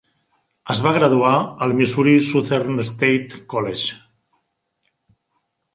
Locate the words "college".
3.55-4.01